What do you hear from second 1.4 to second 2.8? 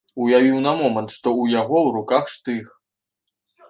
ў яго ў руках штых.